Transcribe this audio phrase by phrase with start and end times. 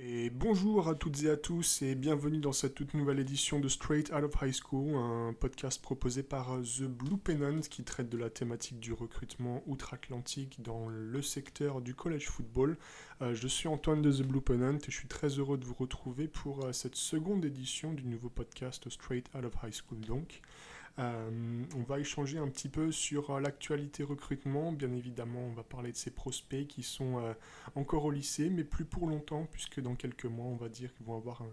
[0.00, 3.66] Et bonjour à toutes et à tous et bienvenue dans cette toute nouvelle édition de
[3.66, 8.16] Straight Out of High School, un podcast proposé par The Blue Pennant qui traite de
[8.16, 12.76] la thématique du recrutement outre-Atlantique dans le secteur du college football.
[13.22, 15.74] Euh, je suis Antoine de The Blue Pennant et je suis très heureux de vous
[15.74, 20.42] retrouver pour euh, cette seconde édition du nouveau podcast Straight Out of High School donc.
[20.98, 24.72] Euh, on va échanger un petit peu sur euh, l'actualité recrutement.
[24.72, 27.34] Bien évidemment, on va parler de ces prospects qui sont euh,
[27.76, 31.06] encore au lycée, mais plus pour longtemps, puisque dans quelques mois, on va dire qu'ils
[31.06, 31.44] vont avoir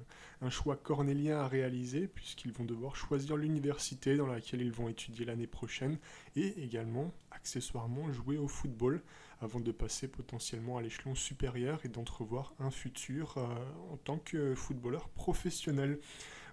[0.42, 5.26] un, choix cornélien à réaliser, puisqu'ils vont devoir choisir l'université dans laquelle ils vont étudier
[5.26, 5.98] l'année prochaine,
[6.36, 9.02] et également, accessoirement, jouer au football,
[9.42, 13.38] avant de passer potentiellement à l'échelon supérieur et d'entrevoir un futur
[13.92, 16.00] en tant que footballeur professionnel.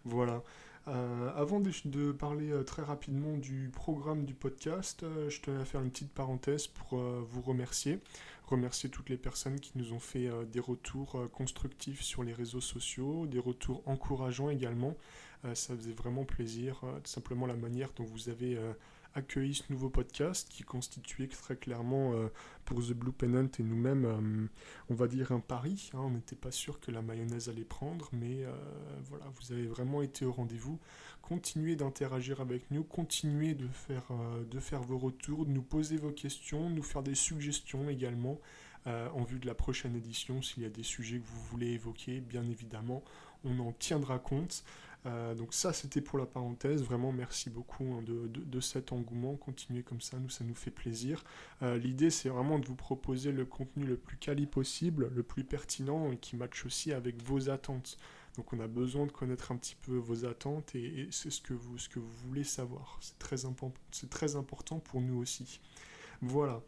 [0.04, 0.42] Voilà.
[0.88, 5.64] Euh, avant de, parler euh, très rapidement du programme du podcast, euh, je tenais à
[5.64, 8.00] faire une petite parenthèse pour vous remercier.
[8.46, 13.26] Remercier toutes les personnes qui nous ont fait des retours constructifs sur les réseaux sociaux,
[13.26, 14.94] des retours encourageants également.
[15.54, 18.58] ça faisait vraiment plaisir, tout simplement la manière dont vous avez
[19.14, 22.28] accueilli ce nouveau podcast qui constituait très clairement euh,
[22.64, 24.46] pour The Blue Pennant et nous-mêmes, euh,
[24.90, 25.90] on va dire un pari.
[25.94, 26.00] Hein.
[26.02, 28.52] on n'était pas sûr que la mayonnaise allait prendre, mais euh,
[29.08, 30.78] voilà, vous avez vraiment été au rendez-vous.
[31.20, 34.08] Continuez d'interagir avec nous, continuez de faire,
[34.50, 38.40] de faire vos retours, de nous poser vos questions, nous faire des suggestions également.
[38.86, 42.20] en vue de la prochaine édition, s'il y a des sujets que vous voulez évoquer,
[42.20, 43.04] bien évidemment,
[43.44, 44.64] on en tiendra compte.
[45.06, 46.82] Euh, donc ça, c'était pour la parenthèse.
[46.82, 49.36] Vraiment, merci beaucoup hein, de, cet engouement.
[49.36, 51.24] Continuez comme ça, nous, ça nous fait plaisir.
[51.62, 55.44] Euh, l'idée, c'est vraiment de vous proposer le contenu le plus quali possible, le plus
[55.44, 57.98] pertinent et qui matche aussi avec vos attentes.
[58.36, 61.52] Donc on a besoin de connaître un petit peu vos attentes et, c'est ce que
[61.52, 62.98] vous, ce que vous voulez savoir.
[63.00, 63.36] C'est très,
[63.90, 65.60] c'est très important pour nous aussi.
[66.22, 66.62] Voilà.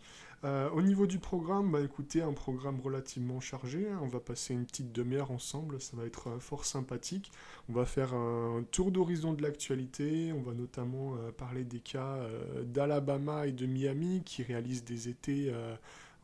[0.45, 3.89] Euh, au niveau du programme, bah un programme relativement chargé.
[3.89, 3.98] Hein.
[4.03, 7.33] On va passer une petite demi-heure ensemble, ça va être euh, fort sympathique.
[7.70, 10.33] On va faire un tour d'horizon de l'actualité.
[10.34, 12.19] On va notamment euh, parler des cas
[12.62, 15.52] d'Alabama et de Miami qui réalisent des étés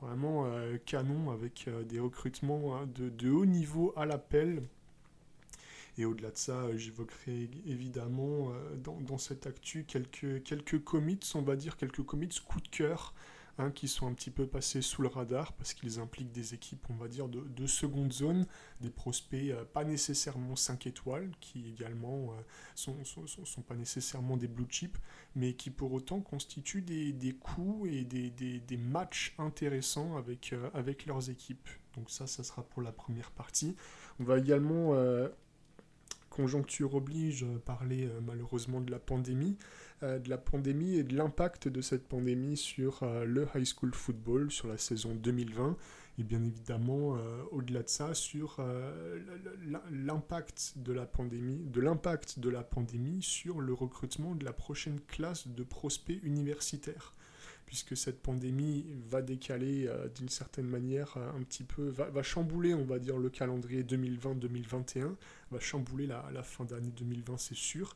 [0.02, 0.46] vraiment
[0.86, 4.62] canons avec des recrutements hein, de, haut niveau à l'appel.
[5.98, 8.52] Et au-delà de ça, j'évoquerai évidemment
[8.82, 13.14] dans, dans, cette actu quelques, quelques commits, on va dire quelques commits coup de cœur
[13.74, 16.94] qui sont un petit peu passés sous le radar parce qu'ils impliquent des équipes, on
[16.94, 18.46] va dire, de, seconde zone,
[18.80, 22.42] des prospects euh, pas nécessairement 5 étoiles, qui également euh,
[22.74, 24.96] sont, sont, pas nécessairement des blue chips,
[25.34, 30.70] mais qui pour autant constituent des, des coups et des, des, matchs intéressants avec, euh,
[30.72, 31.68] avec leurs équipes.
[31.94, 33.76] Donc ça, ça sera pour la première partie.
[34.20, 34.94] On va également
[36.40, 39.56] conjoncture oblige, parler malheureusement de la pandémie.
[40.02, 43.92] Euh, de la pandémie et de l'impact de cette pandémie sur euh, le high school
[43.92, 45.76] football, sur la saison 2020,
[46.18, 48.64] et bien évidemment, euh, au-delà de ça, sur
[49.90, 55.00] l'impact de la pandémie, de l'impact de la pandémie sur le recrutement de la prochaine
[55.00, 57.14] classe de prospects universitaires
[57.70, 62.98] puisque cette pandémie va décaler d'une certaine manière un petit peu, va, chambouler, on va
[62.98, 65.14] dire, le calendrier 2020-2021,
[65.52, 67.94] va chambouler la, fin d'année 2020, c'est sûr,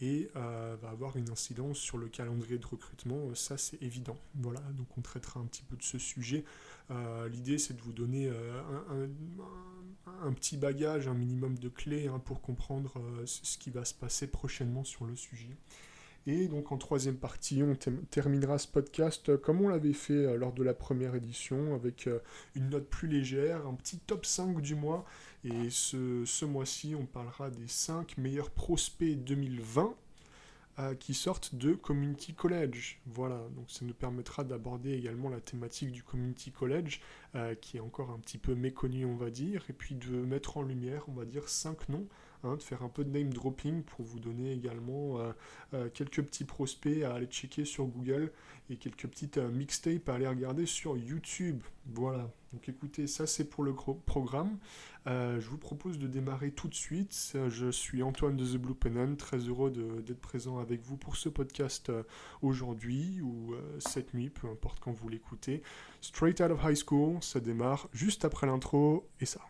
[0.00, 4.16] et euh, va avoir une incidence sur le calendrier de recrutement, euh, ça c'est évident.
[4.36, 6.46] Voilà, donc on traitera un petit peu de ce sujet.
[6.90, 8.32] Euh, l'idée c'est de vous donner
[10.22, 12.94] un, petit bagage, un minimum de clés hein, pour comprendre
[13.26, 15.58] ce qui va se passer prochainement sur le sujet.
[16.26, 17.74] Et donc en troisième partie, on
[18.10, 22.08] terminera ce podcast comme on l'avait fait lors de la première édition, avec
[22.54, 25.06] une note plus légère, un petit top 5 du mois,
[25.44, 29.94] et ce, mois-ci, on parlera des 5 meilleurs prospects 2020
[30.78, 33.00] euh, qui sortent de Community College.
[33.06, 37.00] Voilà, donc ça nous permettra d'aborder également la thématique du Community College,
[37.34, 40.58] euh, qui est encore un petit peu méconnue, on va dire, et puis de mettre
[40.58, 42.06] en lumière, on va dire, 5 noms
[42.42, 45.32] Hein, de faire un peu de name dropping pour vous donner également euh,
[45.74, 48.32] euh, quelques petits prospects à aller checker sur Google
[48.70, 51.62] et quelques petites euh, mixtapes à aller regarder sur YouTube.
[51.92, 52.30] Voilà.
[52.54, 54.58] Donc écoutez, ça c'est pour le programme.
[55.06, 57.36] je vous propose de démarrer tout de suite.
[57.48, 61.28] Je suis Antoine de The Blue Pennant, très heureux d'être présent avec vous pour ce
[61.28, 61.92] podcast
[62.42, 65.62] aujourd'hui ou cette nuit, peu importe quand vous l'écoutez.
[66.00, 69.49] Straight Out of High School, ça démarre juste après l'intro et ça.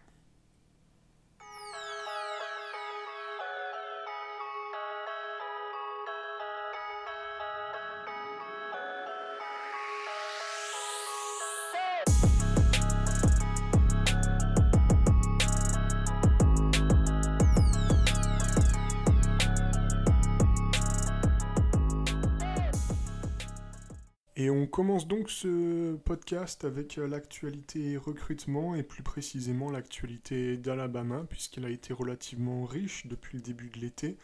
[24.81, 31.69] Commence donc ce podcast avec euh, l'actualité recrutement et plus précisément l'actualité d'Alabama puisqu'elle a
[31.69, 34.17] été relativement riche depuis le début de l'été.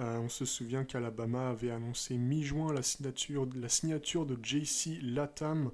[0.00, 5.72] Euh, on se souvient qu'Alabama avait annoncé mi-juin la signature, la signature de JC Latam,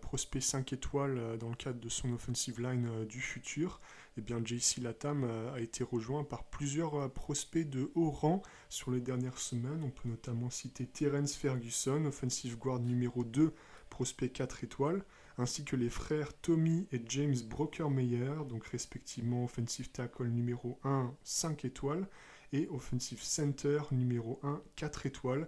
[0.00, 3.80] prospect 5 étoiles dans le cadre de son offensive line du futur
[4.18, 8.42] eh bien JC Latam euh, a été rejoint par plusieurs euh, prospects de haut rang
[8.68, 9.82] sur les dernières semaines.
[9.82, 13.54] On peut notamment citer Terence Ferguson, offensive guard numéro 2,
[13.88, 15.04] prospect 4 étoiles,
[15.38, 21.64] ainsi que les frères Tommy et James Brokermeyer, donc respectivement offensive tackle numéro 1, 5
[21.64, 22.06] étoiles,
[22.52, 25.46] et offensive center numéro 1, 4 étoiles, euh,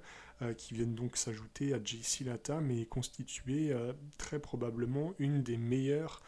[0.59, 3.73] qui viennent donc s'ajouter à JC Latam et constituer
[4.19, 6.21] très probablement une des meilleures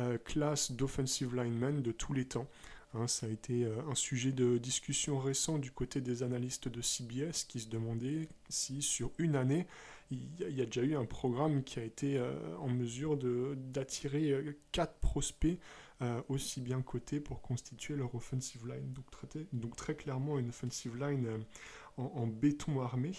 [0.00, 2.48] euh, classe d'offensive linemen de tous les temps.
[2.94, 6.82] Hein, ça a été euh, un sujet de discussion récent du côté des analystes de
[6.82, 9.68] CBS qui se demandaient si sur une année,
[10.10, 13.16] il y a déjà eu un programme qui a été euh, en mesure
[13.56, 15.58] d'attirer quatre prospects
[16.28, 18.92] aussi bien cotés pour constituer leur offensive line.
[18.92, 19.06] Donc,
[19.54, 21.26] donc très clairement une offensive line
[21.96, 23.12] en, béton armé.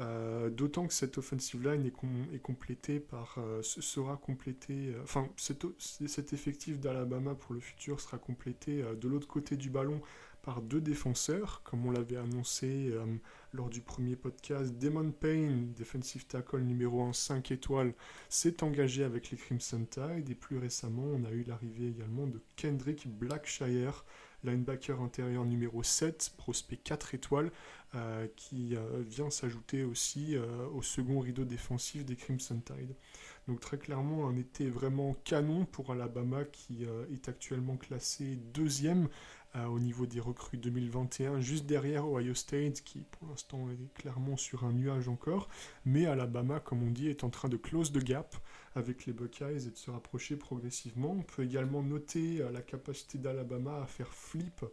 [0.00, 6.32] Euh, d'autant que cette offensive line est, complétée par, euh, sera complétée, euh, enfin cet,
[6.32, 10.00] effectif d'Alabama pour le futur sera complété de l'autre côté du ballon
[10.40, 12.92] par deux défenseurs, comme on l'avait annoncé
[13.52, 14.72] lors du premier podcast.
[14.76, 17.94] Damon Payne, defensive tackle numéro 1, 5 étoiles,
[18.28, 22.40] s'est engagé avec les Crimson Tide et plus récemment on a eu l'arrivée également de
[22.56, 24.04] Kendrick Blackshire,
[24.44, 27.50] linebacker intérieur numéro 7, prospect 4 étoiles,
[27.94, 32.96] euh, qui euh, vient s'ajouter aussi euh, au second rideau défensif des Crimson Tide.
[33.48, 39.08] Donc très clairement un été vraiment canon pour Alabama qui est actuellement classé deuxième
[39.68, 44.64] au niveau des recrues 2021, juste derrière Ohio State qui pour l'instant est clairement sur
[44.64, 45.48] un nuage encore,
[45.84, 48.36] mais Alabama comme on dit est en train de close the gap
[48.74, 51.12] avec les Buckeyes et de se rapprocher progressivement.
[51.12, 54.64] On peut également noter la capacité d'Alabama à faire flip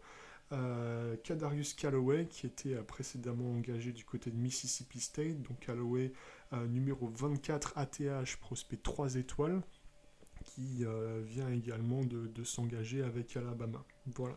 [0.51, 5.41] euh, Kadarius Calloway, qui était euh, précédemment engagé du côté de Mississippi State.
[5.43, 6.11] Donc Calloway,
[6.53, 9.61] euh, numéro 24 ATH, prospect 3 étoiles,
[10.43, 10.85] qui
[11.25, 13.83] vient également de, s'engager avec Alabama.
[14.15, 14.35] Voilà.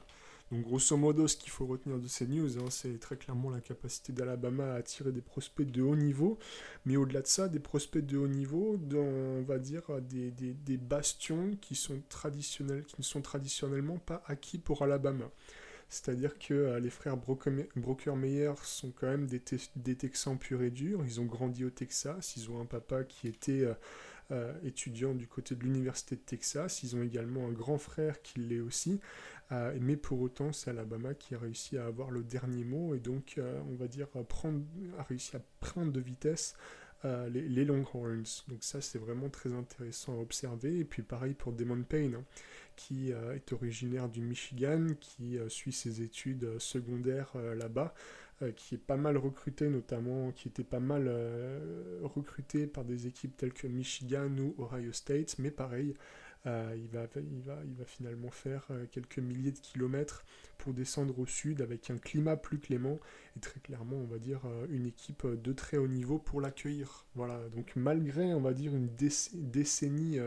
[0.52, 3.60] Donc grosso modo, ce qu'il faut retenir de ces news, hein, c'est très clairement la
[3.60, 6.38] capacité d'Alabama à attirer des prospects de haut niveau,
[6.84, 10.76] mais au-delà de ça, des prospects de haut niveau dans, on va dire, des, des
[10.76, 15.30] bastions qui sont traditionnels, qui ne sont traditionnellement pas acquis pour Alabama.
[15.92, 21.04] C'est-à-dire que euh, les frères Broker-Meyer sont quand même des, Texans purs et durs.
[21.04, 22.34] Ils ont grandi au Texas.
[22.38, 23.74] Ils ont un papa qui était euh,
[24.30, 26.82] euh, étudiant du côté de l'Université de Texas.
[26.82, 29.00] Ils ont également un grand frère qui l'est aussi.
[29.80, 33.38] Mais pour autant, c'est Alabama qui a réussi à avoir le dernier mot et donc,
[33.70, 34.62] on va dire, prendre,
[34.98, 36.54] a réussi à prendre de vitesse
[37.04, 38.44] les, Longhorns.
[38.48, 40.78] Donc ça, c'est vraiment très intéressant à observer.
[40.78, 42.14] Et puis pareil pour Damon Payne.
[42.14, 42.24] Hein
[42.76, 47.94] qui euh, est originaire du Michigan, qui euh, suit ses études euh, secondaires là-bas,
[48.56, 51.08] qui est pas mal recruté, notamment, qui était pas mal
[52.02, 55.94] recruté par des équipes telles que Michigan ou Ohio State, mais pareil,
[56.44, 60.24] il, va, il, va, finalement faire quelques milliers de kilomètres
[60.58, 62.98] pour descendre au sud avec un climat plus clément
[63.36, 64.40] et très clairement, on va dire,
[64.70, 67.06] une équipe de très haut niveau pour l'accueillir.
[67.14, 68.88] Voilà, donc malgré, on va dire, une
[69.34, 70.18] décennie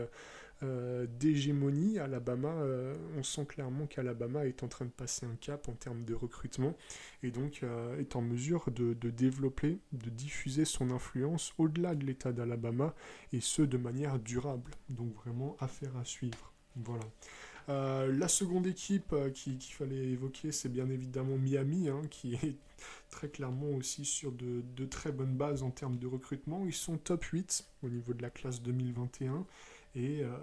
[0.62, 5.68] euh, d'hégémonie, Alabama, euh, on sent clairement qu'Alabama est en train de passer un cap
[5.68, 6.74] en termes de recrutement
[7.22, 12.32] et donc euh, est en mesure de, développer, de diffuser son influence au-delà de l'État
[12.32, 12.94] d'Alabama
[13.32, 14.72] et ce de manière durable.
[14.88, 16.52] Donc vraiment affaire à suivre.
[16.76, 17.04] Voilà.
[17.68, 22.56] la seconde équipe qu'il fallait évoquer, c'est bien évidemment Miami, hein, qui est
[23.10, 26.66] très clairement aussi sur de, de, très bonnes bases en termes de recrutement.
[26.66, 29.46] Ils sont top 8 au niveau de la classe 2021.
[29.96, 30.36] Et euh,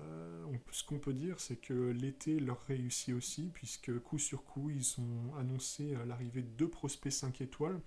[0.72, 5.00] ce qu'on peut dire, c'est que l'été leur réussit aussi, puisque coup sur coup, ils
[5.00, 7.79] ont annoncé euh, l'arrivée de deux prospects 5 étoiles.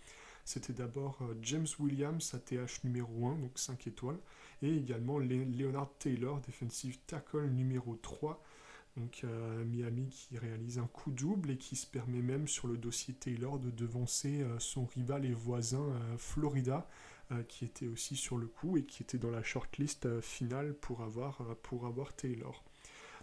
[0.45, 4.21] C'était d'abord euh, James Williams, ATH numéro 1, donc 5 étoiles,
[4.63, 8.41] et également Leonard Taylor, defensive tackle numéro 3.
[8.97, 9.27] Donc
[9.67, 13.59] Miami qui réalise un coup double et qui se permet même sur le dossier Taylor
[13.59, 15.85] de devancer son rival et voisin
[16.17, 16.89] Florida
[17.49, 21.03] qui était aussi sur le coup et qui était dans la shortlist euh, finale pour
[21.03, 22.65] avoir, euh, pour avoir Taylor.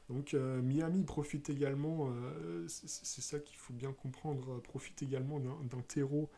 [0.09, 2.13] Donc Miami profite également,
[2.67, 6.29] c'est ça qu'il faut bien comprendre, profite également d'un terreau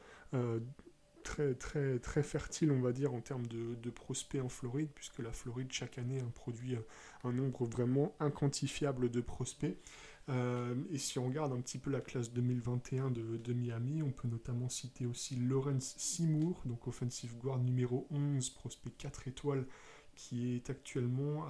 [1.24, 5.18] très, très, très fertile, on va dire, en termes de, de, prospects en Floride, puisque
[5.18, 6.78] la Floride, chaque année, produit
[7.24, 9.76] un nombre vraiment inquantifiable de prospects.
[10.27, 14.70] Et si on regarde un petit peu la classe 2021 de, Miami, on peut notamment
[14.70, 19.67] citer aussi Lawrence Seymour, donc offensive guard numéro 11, prospect 4 étoiles,
[20.15, 21.46] qui est actuellement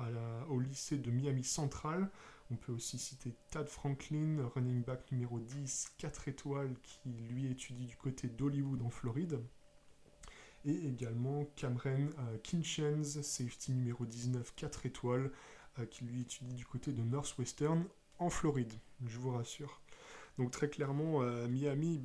[0.50, 2.10] au lycée de Miami Central.
[2.52, 7.86] On peut aussi citer Tad Franklin, running back numéro 10, 4 étoiles, qui lui étudie
[7.86, 9.40] du côté d'Hollywood en Floride.
[10.64, 15.32] Et également Cameron euh, safety numéro 19, 4 étoiles,
[15.80, 17.84] euh, qui lui étudie du côté de Northwestern
[18.20, 18.74] en Floride,
[19.06, 19.82] je vous rassure.
[20.38, 22.02] Donc très clairement, euh, Miami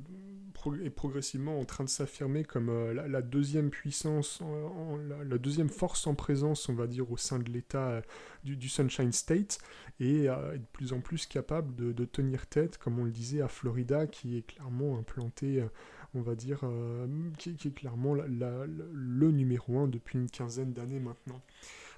[0.83, 4.41] est progressivement en train de s'affirmer comme euh, la, deuxième puissance,
[5.25, 8.01] la, deuxième force en présence, on va dire, au sein de l'État euh,
[8.45, 9.59] du, Sunshine State,
[9.99, 13.49] et est de plus en plus capable de, tenir tête, comme on le disait, à
[13.49, 15.63] Florida, qui est clairement implanté,
[16.15, 16.61] on va dire,
[17.37, 21.41] qui, est clairement le numéro un depuis une quinzaine d'années maintenant.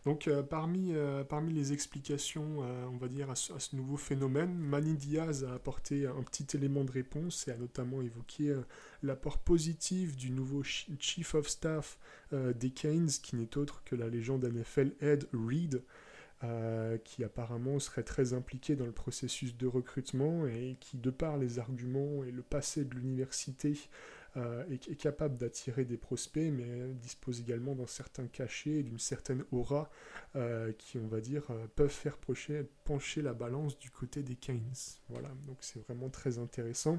[0.05, 4.53] Donc euh, parmi, euh, parmi les explications, euh, on va dire, à ce, nouveau phénomène,
[4.53, 8.53] Manny Diaz a apporté un petit élément de réponse et a notamment évoqué
[9.01, 11.97] l'apport positif du nouveau Chief of Staff
[12.31, 15.83] des Canes, qui n'est autre que la légende NFL Ed Reed.
[17.05, 21.59] qui apparemment serait très impliqué dans le processus de recrutement et qui, de par les
[21.59, 23.77] arguments et le passé de l'université,
[24.35, 29.43] euh, est, capable d'attirer des prospects, mais dispose également d'un certain cachet et d'une certaine
[29.51, 29.91] aura
[30.35, 34.73] euh, qui, on va dire, euh, peuvent faire pencher, la balance du côté des Keynes.
[35.09, 36.97] Voilà, donc c'est vraiment très intéressant.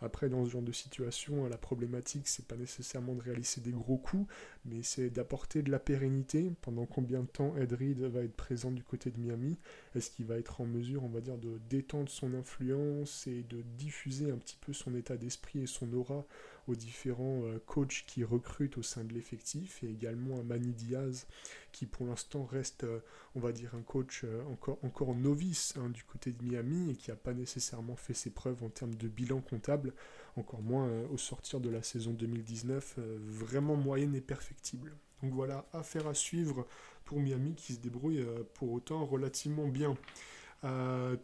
[0.00, 3.98] Après, dans ce genre de situation, la problématique, c'est pas nécessairement de réaliser des gros
[3.98, 4.32] coups,
[4.64, 6.52] mais c'est d'apporter de la pérennité.
[6.62, 9.58] Pendant combien de temps Ed Reed va être présent du côté de Miami?
[9.96, 13.62] Est-ce qu'il va être en mesure, on va dire, de détendre son influence et de
[13.76, 16.24] diffuser un petit peu son état d'esprit et son aura
[16.66, 21.26] aux différents euh, coachs qui recrutent au sein de l'effectif et également à Manny Diaz
[21.72, 23.00] qui pour l'instant reste, euh,
[23.34, 26.96] on va dire, un coach euh, encore, encore novice hein, du côté de Miami et
[26.96, 29.92] qui n'a pas nécessairement fait ses preuves en termes de bilan comptable,
[30.36, 34.94] encore moins au sortir de la saison 2019, vraiment moyenne et perfectible.
[35.22, 36.66] Donc voilà, affaire à suivre
[37.04, 39.96] pour Miami qui se débrouille pour autant relativement bien.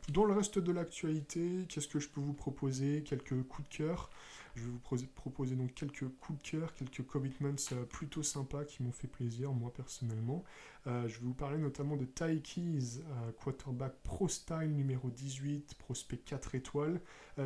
[0.09, 3.03] Dans le reste de l'actualité, qu'est-ce que je peux vous proposer?
[3.03, 4.11] Quelques coups de cœur.
[4.55, 8.83] Je vais vous proposer donc quelques coups de cœur, quelques commitments euh, plutôt sympas qui
[8.83, 10.45] m'ont fait plaisir, moi personnellement.
[10.87, 15.75] Euh, je vais vous parler notamment de Ty Keys, euh, quarterback pro style numéro 18,
[15.77, 17.01] prospect 4 étoiles,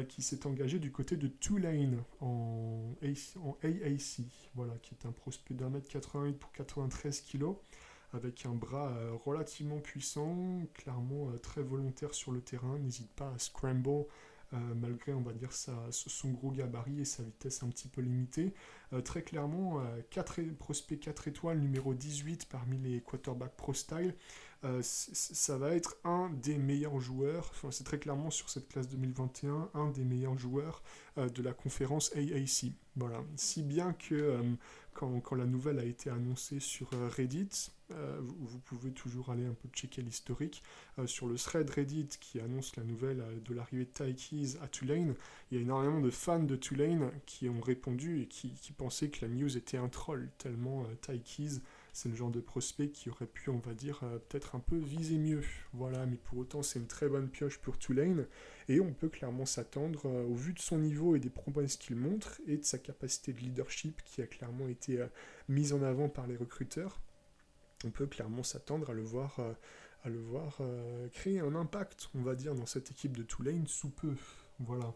[0.09, 2.97] qui s'est engagé du côté de Tulane en,
[3.41, 4.25] en AAC,
[4.57, 7.55] voilà, qui est un prospect d'un mètre 88 pour 93 kg
[8.17, 8.93] avec un bras
[9.25, 14.07] relativement puissant, clairement très volontaire sur le terrain, n'hésite pas à scramble
[14.53, 18.55] euh, malgré on va dire son gros gabarit et sa vitesse un petit peu limitée.
[18.93, 24.15] Euh, très clairement, 4 euh, prospect 4 étoiles, numéro 18 parmi les quarterbacks pro style,
[24.83, 29.71] ça va être un des meilleurs joueurs, enfin, c'est très clairement sur cette classe 2021,
[29.75, 30.83] un des meilleurs joueurs
[31.17, 32.73] de la conférence AAC.
[32.97, 33.23] Voilà.
[33.37, 34.57] Si bien que
[34.97, 39.53] quand, la nouvelle a été annoncée sur euh, Reddit, euh, vous, pouvez toujours aller un
[39.53, 40.63] peu checker l'historique.
[40.99, 45.15] Euh, sur le thread Reddit qui annonce la nouvelle de l'arrivée de Tykees à Tulane,
[45.51, 49.25] il y a énormément de fans de Tulane qui ont répondu et qui, pensaient que
[49.25, 51.61] la news était un troll, tellement Tykees
[51.97, 54.77] c'est le genre de prospect qui aurait pu, on va dire, euh, peut-être un peu
[54.77, 55.41] viser mieux.
[55.73, 58.27] Voilà, mais pour autant, c'est une très bonne pioche pour Tulane.
[58.69, 61.97] Et on peut clairement s'attendre, euh, au vu de son niveau et des promesses qu'il
[61.97, 65.07] montre, et de sa capacité de leadership qui a clairement été euh,
[65.49, 67.01] mise en avant par les recruteurs,
[67.87, 69.41] on peut clairement s'attendre à le voir,
[70.03, 70.61] à le voir
[71.13, 74.15] créer un impact, on va dire, dans cette équipe de Tulane sous peu.
[74.61, 74.95] Voilà.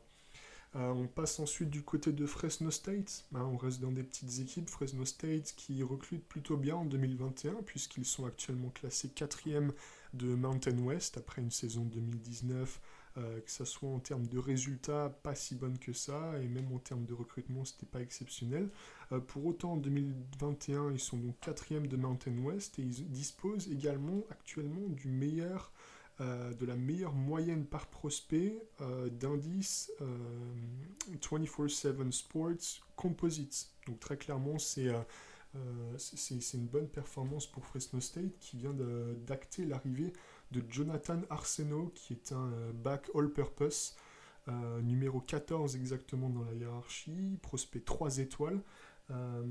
[0.76, 3.24] Euh, on passe ensuite du côté de Fresno State.
[3.34, 4.68] Hein, on reste dans des petites équipes.
[4.68, 9.72] Fresno State qui recrute plutôt bien en 2021 puisqu'ils sont actuellement classés quatrième
[10.14, 12.80] de Mountain West après une saison 2019
[13.18, 16.72] euh, que ce soit en termes de résultats, pas si bonne que ça, et même
[16.72, 18.68] en termes de recrutement, c'était pas exceptionnel.
[19.10, 23.68] Euh, pour autant, en 2021, ils sont donc quatrième de Mountain West et ils disposent
[23.72, 25.72] également actuellement du meilleur
[26.20, 29.90] de la meilleure moyenne par prospect euh, d'indice
[31.22, 33.70] 24-7 euh, Sports Composites.
[33.86, 34.88] Donc très clairement, c'est
[35.96, 38.72] c'est une bonne performance pour Fresno State qui vient
[39.26, 40.12] d'acter l'arrivée
[40.52, 43.96] de Jonathan Arsenault, qui est un back all-purpose,
[44.82, 48.60] numéro 14 exactement dans la hiérarchie, prospect 3 étoiles.
[49.10, 49.42] Euh,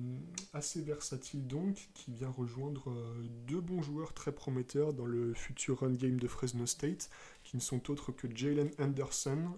[0.54, 5.82] assez versatile donc, qui vient rejoindre euh, deux bons joueurs très prometteurs dans le futur
[5.82, 7.10] run game de Fresno State,
[7.44, 9.52] qui ne sont autres que Jalen Anderson,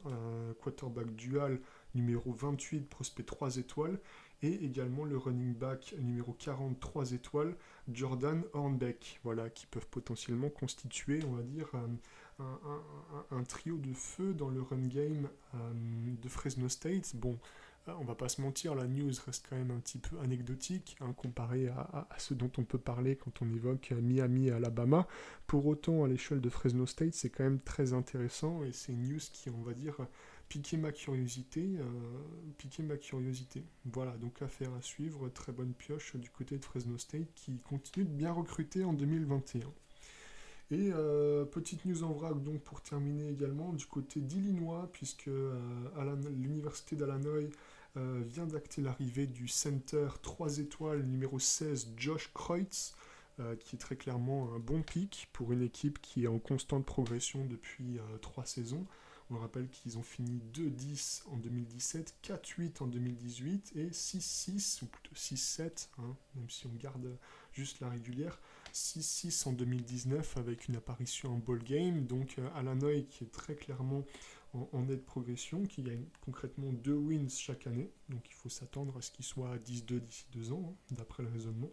[0.59, 1.59] quarterback dual
[1.93, 3.99] numéro 28, prospect 3 étoiles,
[4.41, 7.55] et également le running back numéro 43 étoiles,
[7.91, 11.69] Jordan Hornbeck, voilà, qui peuvent potentiellement constituer, on va dire,
[13.31, 17.15] un, trio de feu dans le run game de Fresno State.
[17.15, 17.37] Bon,
[17.87, 21.13] on va pas se mentir, la news reste quand même un petit peu anecdotique hein,
[21.13, 25.07] comparé à, ce dont on peut parler quand on évoque Miami et Alabama.
[25.47, 29.03] Pour autant, à l'échelle de Fresno State, c'est quand même très intéressant et c'est une
[29.03, 29.95] news qui, on va dire,
[30.47, 31.77] piquer ma curiosité.
[31.79, 31.83] Euh,
[32.57, 33.63] piquer ma curiosité.
[33.85, 35.29] Voilà, donc affaire à suivre.
[35.29, 39.61] Très bonne pioche du côté de Fresno State qui continue de bien recruter en 2021.
[40.71, 45.53] Et euh, petite news en vrac donc pour terminer également du côté d'Illinois, puisque euh,
[46.29, 47.41] l'université d'Allinois
[47.95, 52.95] vient d'acter l'arrivée du center 3 étoiles numéro 16 Josh Kreutz,
[53.59, 57.43] qui est très clairement un bon pic pour une équipe qui est en constante progression
[57.43, 58.85] depuis 3 saisons.
[59.33, 65.15] On rappelle qu'ils ont fini 2-10 en 2017, 4-8 en 2018 et 6-6, ou plutôt
[65.15, 67.17] 6-7, hein, même si on garde
[67.53, 68.39] juste la régulière,
[68.73, 72.05] 6-6 en 2019 avec une apparition en ball game.
[72.05, 74.05] Donc euh, Alanoy qui est très clairement
[74.53, 77.91] en, en nette progression, qui gagne concrètement 2 wins chaque année.
[78.09, 81.23] Donc il faut s'attendre à ce qu'il soit à 10-2 d'ici 2 ans, hein, d'après
[81.23, 81.71] le raisonnement.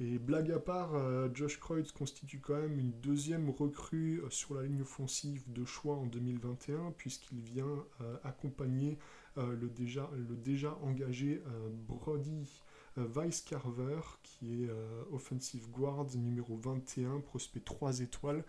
[0.00, 4.54] Et blague à part, euh, Josh Kreutz constitue quand même une deuxième recrue euh, sur
[4.54, 7.84] la ligne offensive de choix en 2021, puisqu'il vient
[8.24, 8.98] accompagner
[9.36, 11.42] le déjà engagé
[11.88, 12.63] Brody
[12.96, 14.70] Vice Carver, qui est
[15.12, 18.44] offensive guard numéro 21, prospect 3 étoiles,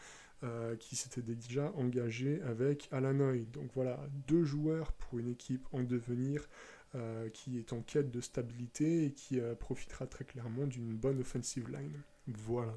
[0.79, 3.45] qui s'était déjà engagé avec Alanoy.
[3.45, 6.47] Donc voilà, deux joueurs pour une équipe en devenir
[6.95, 11.19] euh, qui est en quête de stabilité et qui euh, profitera très clairement d'une bonne
[11.19, 11.99] offensive line.
[12.27, 12.73] Voilà.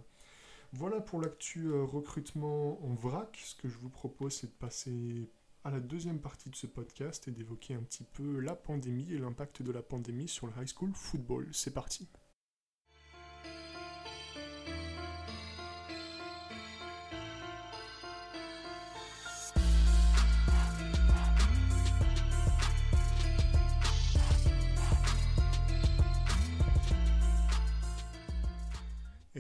[0.73, 3.39] Voilà pour l'actu euh, recrutement en vrac.
[3.45, 5.31] Ce que je vous propose, c'est de passer
[5.69, 9.19] à la deuxième partie de ce podcast et d'évoquer un petit peu la pandémie et
[9.19, 11.47] l'impact de la pandémie sur le high school football.
[11.53, 12.09] C'est parti.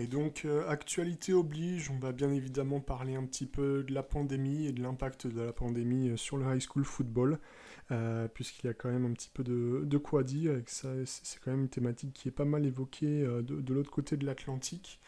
[0.00, 4.04] Et donc, euh, actualité oblige, on va bien évidemment parler un petit peu de la
[4.04, 7.40] pandémie et de l'impact de la pandémie euh, sur le high school football,
[7.90, 11.50] euh, puisqu'il y a quand même un petit peu de, quoi dire, et c'est quand
[11.50, 15.00] même une thématique qui est pas mal évoquée de, l'autre côté de l'Atlantique.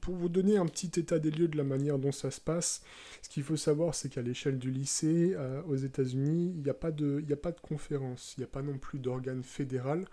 [0.00, 2.84] pour vous donner un petit état des lieux de la manière dont ça se passe,
[3.20, 5.34] ce qu'il faut savoir, c'est qu'à l'échelle du lycée,
[5.66, 8.62] aux États-Unis, il n'y a, pas de, a pas de conférence, il n'y a pas
[8.62, 10.06] non plus d'organe fédéral.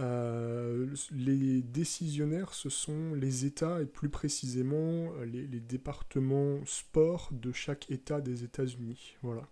[0.00, 7.52] Euh, les décisionnaires, ce sont les États et plus précisément euh, les, départements sport de
[7.52, 9.16] chaque État des États-Unis.
[9.22, 9.42] Voilà.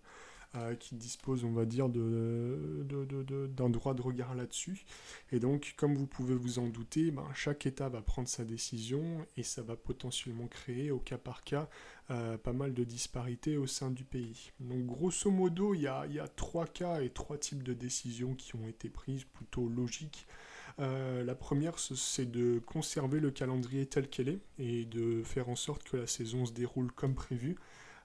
[0.55, 4.83] Euh, qui disposent, on va dire, d'un droit de regard là-dessus.
[5.31, 9.27] Et donc, comme vous pouvez vous en douter, ben, chaque État va prendre sa décision
[9.37, 11.69] et ça va potentiellement créer, au cas par cas,
[12.07, 14.51] pas mal de disparités au sein du pays.
[14.59, 18.33] Donc, grosso modo, il y a, y a trois cas et trois types de décisions
[18.33, 20.25] qui ont été prises, plutôt logiques
[20.79, 25.55] euh, la première, c'est de conserver le calendrier tel qu'elle est et de faire en
[25.55, 27.57] sorte que la saison se déroule comme prévu.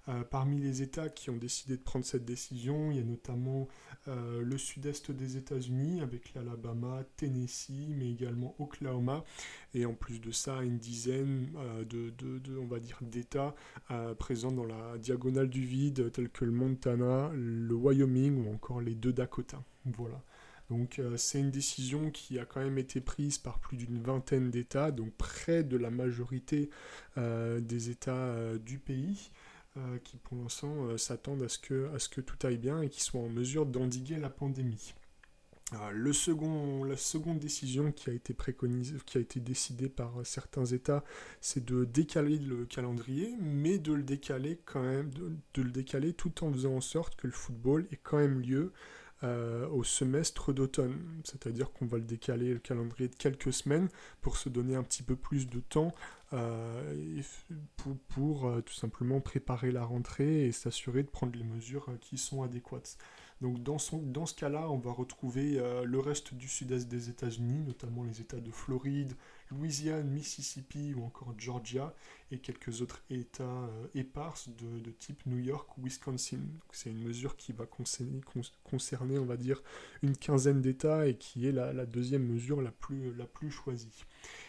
[0.08, 3.68] Euh, parmi les États qui ont décidé de prendre cette décision, il y a notamment
[4.08, 9.24] euh, le sud-est des États-Unis avec l'Alabama, Tennessee, mais également Oklahoma,
[9.72, 11.48] et en plus de ça, une dizaine
[11.88, 12.12] de,
[12.58, 13.54] on va dire, d'États
[14.18, 18.94] présents dans la diagonale du vide, tels que le Montana, le Wyoming ou encore les
[18.94, 19.62] deux Dakota.
[19.86, 20.22] Voilà.
[20.70, 24.50] Donc euh, c'est une décision qui a quand même été prise par plus d'une vingtaine
[24.50, 26.70] d'États, donc près de la majorité
[27.18, 29.30] euh, des États euh, du pays,
[30.04, 33.66] qui pour l'instant s'attendent à, ce que, tout aille bien et qui soient en mesure
[33.66, 34.94] d'endiguer la pandémie.
[36.12, 41.04] Second, la seconde décision qui a été préconisée, qui a été décidée par certains États,
[41.40, 46.44] c'est de décaler le calendrier, mais de le décaler quand même, de, le décaler tout
[46.44, 48.72] en faisant en sorte que le football ait quand même lieu
[49.22, 50.98] euh, au semestre d'automne.
[51.24, 53.88] C'est-à-dire qu'on va le décaler le calendrier de quelques semaines
[54.20, 55.94] pour se donner un petit peu plus de temps
[56.32, 57.22] euh,
[58.08, 62.42] pour, euh, tout simplement préparer la rentrée et s'assurer de prendre les mesures qui sont
[62.42, 62.98] adéquates.
[63.40, 68.04] Donc dans, dans ce cas-là, on va retrouver le reste du sud-est des États-Unis, notamment
[68.04, 69.12] les États de Floride,
[69.50, 71.94] Louisiane, Mississippi ou encore Georgia,
[72.30, 76.40] et quelques autres États euh, éparses de, type New York ou Wisconsin.
[76.72, 78.20] C'est une mesure qui va concerner,
[78.62, 79.62] concerner, on va dire,
[80.02, 84.04] une quinzaine d'États et qui est la, deuxième mesure la plus, la plus choisie.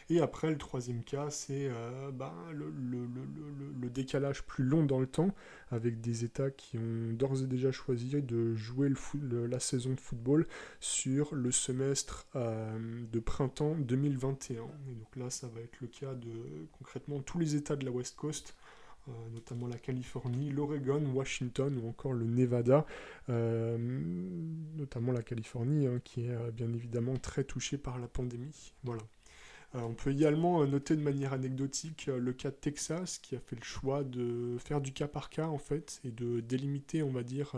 [0.10, 5.34] Et après, le troisième cas, c'est euh, ben, le, décalage plus long dans le temps,
[5.72, 10.00] avec des États qui ont d'ores et déjà choisi de jouer le, la saison de
[10.00, 10.48] football
[10.82, 12.78] sur le semestre euh,
[13.12, 14.56] de printemps 2021.
[14.56, 17.92] Et donc là, ça va être le cas de concrètement tous les États de la
[17.92, 18.56] West Coast,
[19.34, 22.86] notamment la Californie, l'Oregon, Washington ou encore le Nevada,
[23.28, 28.74] notamment la Californie hein, qui est bien évidemment très touchée par la pandémie.
[28.84, 29.04] Voilà.
[29.76, 33.36] Euh, on peut également euh, noter de manière anecdotique euh, le cas de Texas qui
[33.36, 37.04] a fait le choix de faire du cas par cas en fait et de délimiter,
[37.04, 37.54] on va dire,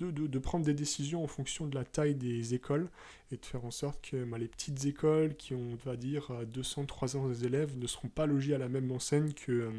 [0.00, 2.88] de, prendre des décisions en fonction de la taille des écoles
[3.30, 6.30] et de faire en sorte que bah, les petites écoles qui ont, on va dire,
[6.52, 9.70] 200-300 élèves ne seront pas logées à la même enseigne que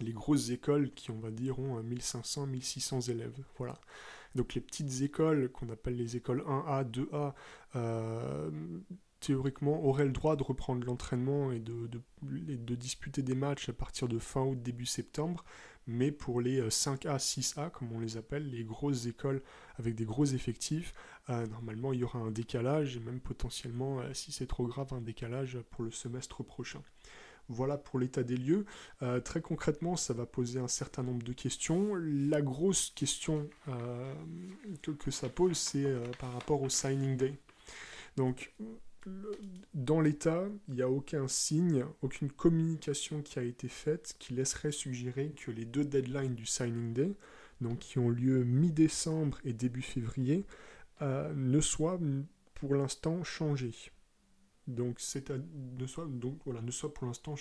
[0.00, 3.38] les grosses écoles qui, on va dire, ont 1500-1600 élèves.
[3.58, 3.78] Voilà.
[4.34, 7.34] Donc les petites écoles qu'on appelle les écoles 1A, 2A,
[9.20, 11.88] théoriquement aurait le droit de reprendre l'entraînement et de,
[12.22, 15.44] de, disputer des matchs à partir de fin août, début septembre,
[15.86, 19.42] mais pour les 5A, euh, 6A, comme on les appelle, les grosses écoles
[19.78, 20.94] avec des gros effectifs,
[21.30, 24.92] euh, normalement il y aura un décalage, et même potentiellement, euh, si c'est trop grave,
[24.92, 26.82] un décalage pour le semestre prochain.
[27.48, 28.66] Voilà pour l'état des lieux.
[29.24, 31.94] très concrètement, ça va poser un certain nombre de questions.
[31.94, 33.48] La grosse question
[34.82, 35.86] que, que, ça pose, c'est
[36.18, 37.32] par rapport au signing day.
[38.18, 38.52] Donc,
[39.74, 44.72] dans l'État, il n'y a aucun signe, aucune communication qui a été faite qui laisserait
[44.72, 47.12] suggérer que les deux deadlines du signing day,
[47.60, 50.44] donc qui ont lieu mi-décembre et début février,
[51.02, 51.98] euh, ne soient
[52.54, 53.92] pour l'instant changés.
[54.66, 55.32] Donc, c'est
[56.44, 57.36] voilà, ne soit pour l'instant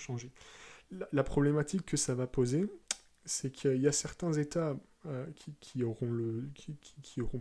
[1.12, 2.65] la, problématique que ça va poser,
[3.28, 6.76] c'est qu'il y a certains États euh, qui, qui, auront le, qui,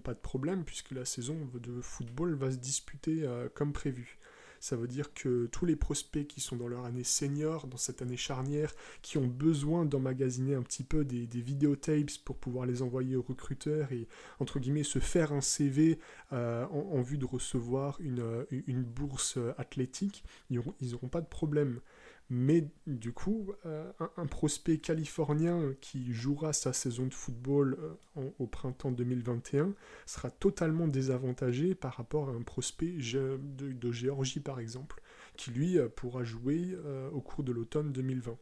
[0.05, 4.19] pas de problème puisque la saison de football va se disputer euh, comme prévu.
[4.61, 8.03] Ça veut dire que tous les prospects qui sont dans leur année senior, dans cette
[8.03, 12.83] année charnière, qui ont besoin d'emmagasiner un petit peu des, des vidéotapes pour pouvoir les
[12.83, 15.99] envoyer aux recruteurs et, entre guillemets, se faire un CV
[16.33, 21.81] euh, en, vue de recevoir une, une bourse athlétique, ils n'auront pas de problème.
[22.29, 27.79] Mais du coup, euh, un, prospect californien qui jouera sa saison de football
[28.17, 29.75] euh, au printemps 2021
[30.07, 35.01] sera totalement désavantagé par rapport à un prospect de, Géorgie, par exemple,
[35.37, 36.77] qui lui euh, pourra jouer
[37.13, 38.37] au cours de l'automne 2020.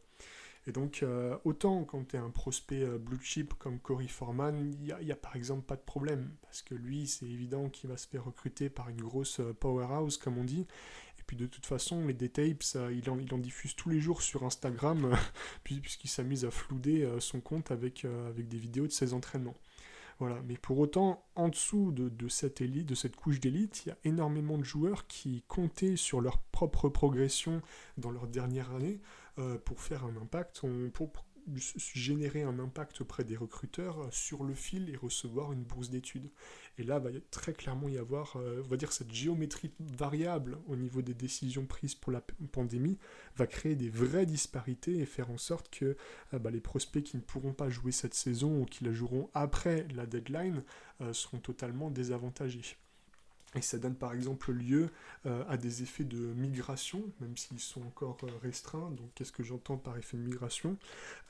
[0.67, 1.05] Et donc,
[1.43, 5.35] autant quand tu es un prospect blue chip comme Corey Foreman, il n'y a, par
[5.35, 8.89] exemple pas de problème, parce que lui, c'est évident qu'il va se faire recruter par
[8.89, 10.65] une grosse powerhouse, comme on dit,
[11.27, 14.43] puis de toute façon, les D-Tapes, il, en, il en diffuse tous les jours sur
[14.43, 15.15] Instagram,
[15.63, 19.55] puisqu'il s'amuse à flouder euh, son compte avec, euh, avec des vidéos de ses entraînements.
[20.19, 20.41] Voilà.
[20.47, 25.07] Mais pour autant, en dessous de, cette couche d'élite, il y a énormément de joueurs
[25.07, 27.61] qui comptaient sur leur propre progression
[27.97, 29.01] dans leur dernière année
[29.39, 30.61] euh, pour faire un impact,
[30.93, 31.11] pour,
[31.93, 36.29] générer un impact auprès des recruteurs euh, sur le fil et recevoir une bourse d'études.
[36.77, 40.75] Et là, va très clairement y avoir, euh, on va dire, cette géométrie variable au
[40.75, 42.97] niveau des décisions prises pour la pandémie
[43.37, 45.95] va créer des vraies disparités et faire en sorte que
[46.33, 49.29] euh, bah, les prospects qui ne pourront pas jouer cette saison ou qui la joueront
[49.33, 50.63] après la deadline
[51.11, 52.77] seront totalement désavantagés.
[53.55, 54.89] Et ça donne par exemple lieu
[55.25, 58.91] euh, à des effets de migration, même s'ils sont encore euh, restreints.
[58.91, 60.77] Donc qu'est-ce que j'entends par effet de migration?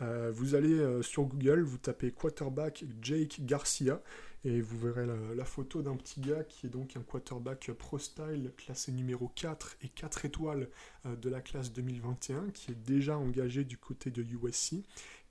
[0.02, 4.02] Euh, Vous allez sur Google, vous tapez quarterback Jake Garcia,
[4.46, 8.52] et vous verrez la, photo d'un petit gars qui est donc un quarterback pro style
[8.56, 10.70] classé numéro 4 et 4 étoiles
[11.04, 14.84] de la classe 2021, qui est déjà engagé du côté de USC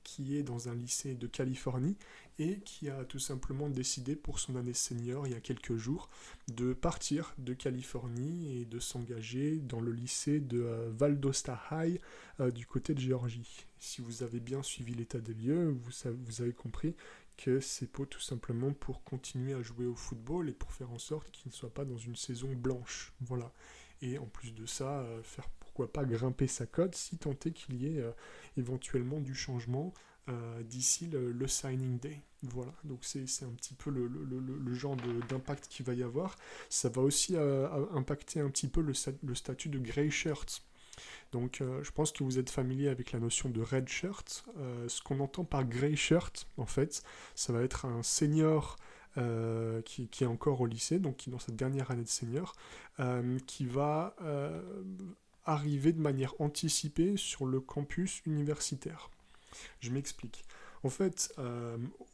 [0.05, 1.96] qui est dans un lycée de Californie
[2.38, 6.11] et qui a tout simplement décidé pour son année senior il y a quelques jours
[6.48, 12.00] de partir de Californie et de s'engager dans le lycée de euh, Valdosta High
[12.40, 13.66] euh, du côté de Géorgie.
[13.79, 16.94] Si vous avez bien suivi l'état des lieux, vous avez compris
[17.37, 20.99] que c'est pour tout simplement pour continuer à jouer au football et pour faire en
[20.99, 23.12] sorte qu'il ne soit pas dans une saison blanche.
[23.20, 23.53] Voilà.
[24.03, 27.53] Et en plus de ça, euh, faire pourquoi pas grimper sa cote si tant est
[27.53, 28.12] qu'il y ait euh,
[28.57, 29.94] éventuellement du changement
[30.29, 32.20] euh, d'ici le, signing day.
[32.42, 34.97] Voilà, donc c'est un petit peu le, le, genre
[35.29, 36.37] d'impact qu'il va y avoir.
[36.68, 40.62] Ça va aussi impacter un petit peu le, statut de grey shirt.
[41.33, 44.44] Donc je pense que vous êtes familier avec la notion de red shirt.
[44.88, 47.02] ce qu'on entend par grey shirt, en fait,
[47.35, 48.76] ça va être un senior
[49.16, 52.52] euh, qui, est encore au lycée, donc qui dans sa dernière année de senior,
[52.98, 54.61] euh, qui va euh,
[55.44, 59.11] arriver de manière anticipée sur le campus universitaire.
[59.78, 60.42] Je m'explique.
[60.85, 61.35] En fait,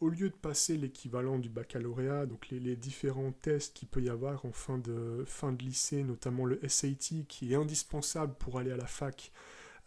[0.01, 4.47] au lieu de passer l'équivalent du baccalauréat, donc les, différents tests qu'il peut y avoir
[4.47, 8.77] en fin de, fin de lycée, notamment le SAT, qui est indispensable pour aller à
[8.77, 9.33] la fac,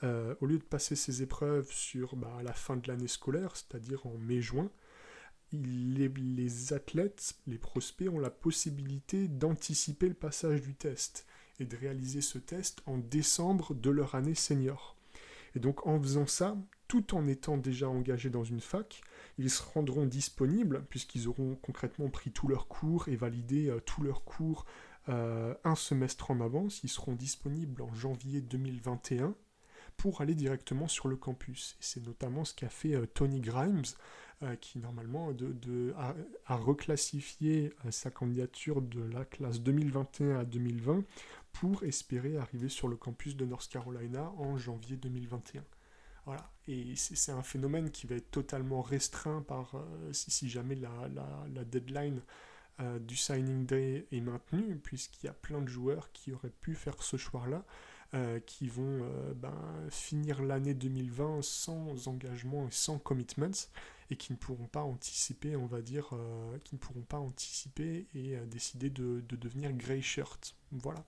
[0.04, 4.18] au lieu de passer ces épreuves sur bah, la fin de l'année scolaire, c'est-à-dire en
[4.18, 4.70] mai-juin,
[5.54, 11.26] les, athlètes, les prospects ont la possibilité d'anticiper le passage du test
[11.60, 14.98] et de réaliser ce test en décembre de leur année senior.
[15.56, 16.58] Et donc en faisant ça,
[16.94, 19.02] tout en étant déjà engagés dans une fac,
[19.40, 24.04] ils se rendront disponibles, puisqu'ils auront concrètement pris tous leurs cours et validé euh, tous
[24.04, 24.68] leurs cours
[25.10, 29.34] euh, un semestre en avance, ils seront disponibles en janvier 2021
[29.98, 31.78] pour aller directement sur le campus.
[31.80, 33.82] Et c'est notamment ce qu'a fait euh, Tony Grimes,
[34.60, 35.32] qui normalement
[36.48, 41.06] a, reclassifié sa candidature de la classe 2021 à 2020
[41.54, 45.64] pour espérer arriver sur le campus de North Carolina en janvier 2021.
[46.26, 46.50] Voilà.
[46.68, 52.22] Et c'est un phénomène qui va être totalement restreint par euh, si, jamais la, deadline
[52.80, 56.76] euh, du signing day est maintenue, puisqu'il y a plein de joueurs qui auraient pu
[56.76, 57.66] faire ce choix-là,
[58.14, 59.06] euh, qui vont
[59.36, 59.54] ben,
[59.90, 63.68] finir l'année 2020 sans engagement et sans commitments,
[64.10, 66.12] et qui ne pourront pas anticiper, on va dire,
[66.64, 70.56] qui ne pourront pas anticiper et décider de, de, devenir grey shirt.
[70.72, 71.04] Voilà.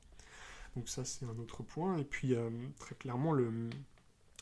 [0.76, 1.98] Donc ça c'est un autre point.
[1.98, 2.36] Et puis
[2.78, 3.70] très clairement le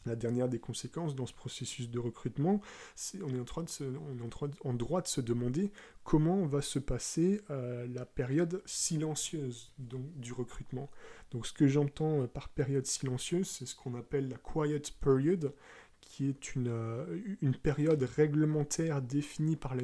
[0.05, 2.61] la dernière des conséquences dans ce processus de recrutement,
[2.95, 5.71] c'est on est en droit de se, demander
[6.03, 10.89] comment va se passer euh, la période silencieuse du recrutement.
[11.31, 15.53] Donc ce que j'entends euh, par période silencieuse, c'est ce qu'on appelle la quiet period,
[16.01, 19.83] qui est une, euh, période réglementaire définie par la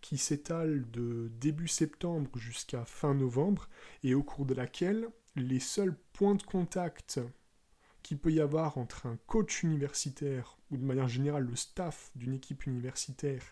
[0.00, 3.68] qui s'étale de début septembre jusqu'à fin novembre
[4.02, 7.20] et au cours de laquelle les seuls points de contact
[8.04, 12.34] qu'il peut y avoir entre un coach universitaire, ou de manière générale le staff d'une
[12.34, 13.42] équipe universitaire,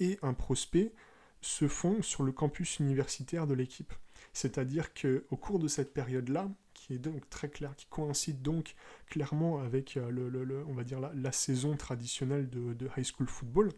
[0.00, 0.92] et un prospect,
[1.40, 3.92] se font sur le campus universitaire de l'équipe.
[4.32, 8.74] C'est-à-dire qu'au cours de cette période-là, qui est donc très claire, qui coïncide donc
[9.06, 13.70] clairement avec euh, le, on va dire la, saison traditionnelle de, high school football,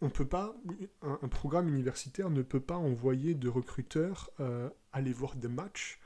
[0.00, 0.54] on peut pas,
[1.00, 5.98] un, programme universitaire ne peut pas envoyer de recruteurs euh, aller voir des matchs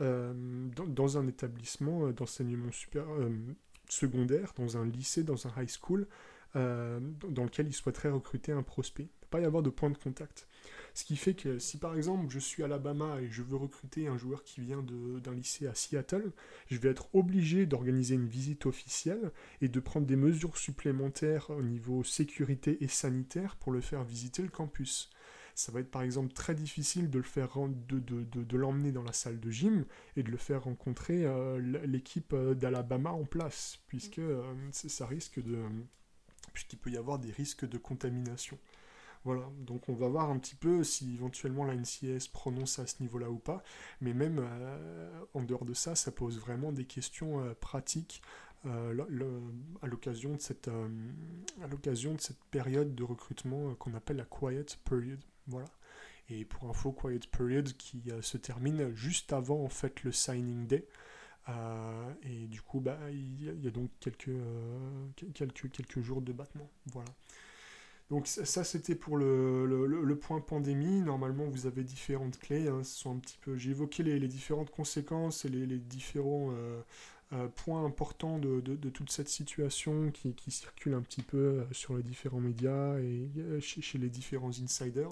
[0.00, 0.32] euh,
[0.74, 3.30] dans, un établissement euh, d'enseignement euh,
[3.88, 6.06] secondaire, dans un lycée, dans un high school,
[6.54, 9.04] dans lequel il souhaiterait recruter un prospect.
[9.04, 10.46] Il ne pas y avoir de point de contact.
[10.92, 14.06] Ce qui fait que si par exemple je suis à Alabama et je veux recruter
[14.06, 16.30] un joueur qui vient d'un lycée à Seattle,
[16.66, 21.62] je vais être obligé d'organiser une visite officielle et de prendre des mesures supplémentaires au
[21.62, 25.08] niveau sécurité et sanitaire pour le faire visiter le campus
[25.62, 29.04] ça va être par exemple très difficile de le faire de, de, de, l'emmener dans
[29.04, 29.84] la salle de gym
[30.16, 35.40] et de le faire rencontrer euh, l'équipe euh, d'Alabama en place, puisque euh, ça risque
[35.40, 35.58] de
[36.52, 38.58] puisqu'il peut y avoir des risques de contamination.
[39.24, 43.00] Voilà, donc on va voir un petit peu si éventuellement la NCS prononce à ce
[43.00, 43.62] niveau-là ou pas,
[44.00, 44.44] mais même
[45.32, 48.20] en dehors de ça, ça pose vraiment des questions pratiques
[48.64, 54.66] à l'occasion de cette à l'occasion de cette période de recrutement qu'on appelle la quiet
[54.84, 55.20] period.
[55.46, 55.66] Voilà.
[56.28, 60.66] Et pour info, Quiet Period qui euh, se termine juste avant en fait le signing
[60.66, 60.86] day.
[61.48, 66.32] Euh, et du coup, bah, il, y a, donc quelques, euh, quelques, quelques jours de
[66.32, 66.70] battement.
[66.86, 67.10] Voilà.
[68.10, 71.00] Donc ça, c'était pour le, le, point pandémie.
[71.00, 72.68] Normalement, vous avez différentes clés.
[72.68, 72.84] Hein.
[72.84, 73.56] Ce sont un petit peu.
[73.56, 76.52] J'ai évoqué les, les, différentes conséquences et les, les différents
[77.34, 82.02] euh, point important de, toute cette situation qui, circule un petit peu euh, sur les
[82.02, 85.08] différents médias et euh, chez, les différents insiders.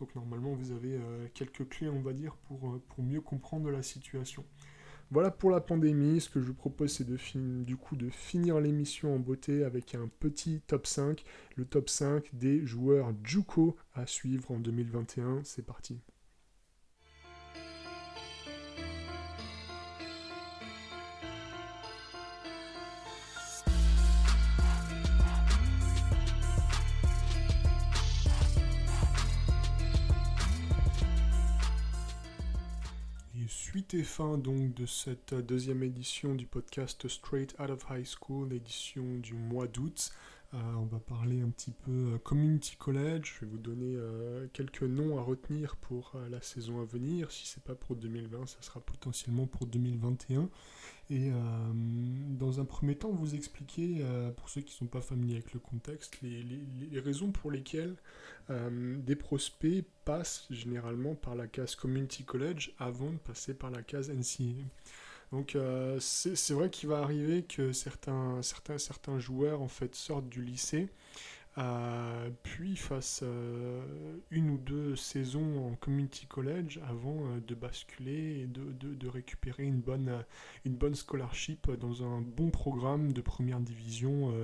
[0.00, 0.98] Donc normalement vous avez
[1.34, 4.44] quelques clés on va dire pour, mieux comprendre la situation.
[5.12, 9.18] Voilà pour la pandémie, ce que je vous propose c'est de de finir l'émission en
[9.20, 11.22] beauté avec un petit top 5,
[11.56, 16.00] le top 5 des joueurs Juco à suivre en 2021, c'est parti.
[33.92, 39.04] Suite fin donc de cette deuxième édition du podcast Straight Out of High School, édition
[39.18, 40.12] du mois d'août.
[40.54, 43.36] Euh, on va parler un petit peu euh, Community College.
[43.36, 47.30] Je vais vous donner euh, quelques noms à retenir pour la saison à venir.
[47.30, 50.48] Si c'est pas pour 2020, ça sera potentiellement pour 2021.
[51.10, 51.30] Et
[52.38, 54.02] dans un premier temps, vous expliquer,
[54.36, 57.96] pour ceux qui ne sont pas familiers avec le contexte, les, les raisons pour lesquelles
[58.48, 64.10] des prospects passent généralement par la case Community College avant de passer par la case
[64.10, 64.64] NCA.
[65.32, 70.28] Donc euh, c'est vrai qu'il va arriver que certains, certains, certains joueurs en fait sortent
[70.28, 70.90] du lycée,
[71.56, 73.82] euh, puis fassent euh,
[74.30, 80.94] une ou deux saisons en community college avant de basculer et de, récupérer une bonne,
[80.94, 84.34] scholarship dans un bon programme de première division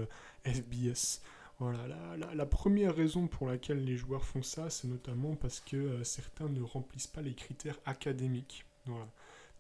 [0.47, 1.21] FBS.
[1.59, 1.87] Voilà,
[2.35, 6.63] la, première raison pour laquelle les joueurs font ça, c'est notamment parce que certains ne
[6.63, 8.65] remplissent pas les critères académiques.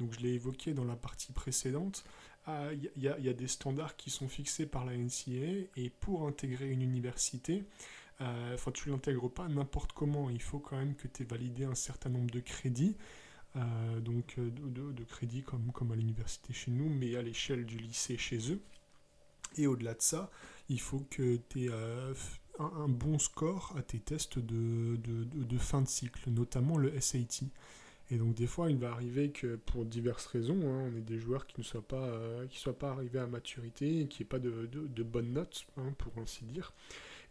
[0.01, 2.05] Donc je l'ai évoqué dans la partie précédente.
[2.47, 6.83] il y, a des standards qui sont fixés par la NCA et pour intégrer une
[6.83, 7.65] université,
[8.21, 11.75] enfin tu l'intègres pas n'importe comment, il faut quand même que tu aies validé un
[11.75, 12.97] certain nombre de crédits.
[14.01, 18.61] donc de, crédits comme, à l'université chez nous, mais à l'échelle du lycée chez eux.
[19.57, 20.31] Et au-delà de ça,
[20.69, 21.71] il faut que tu aies
[22.59, 27.47] un, bon score à tes tests de, fin de cycle, notamment le SAT.
[28.11, 31.19] Et donc des fois, il va arriver que pour diverses raisons, hein, on est des
[31.19, 34.39] joueurs qui ne soient pas, euh, qui soient pas arrivés à maturité, qui n'aient pas
[34.39, 36.73] de, bonnes notes, hein, pour ainsi dire,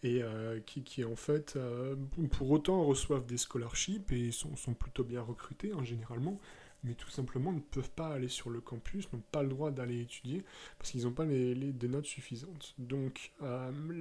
[0.04, 1.96] et euh, qui, en fait, euh,
[2.32, 6.40] pour autant reçoivent des scholarships et sont, sont plutôt bien recrutés hein, généralement,
[6.84, 10.00] mais tout simplement ne peuvent pas aller sur le campus, n'ont pas le droit d'aller
[10.00, 10.46] étudier
[10.78, 12.76] parce qu'ils n'ont pas les, des notes suffisantes.
[12.78, 13.32] Donc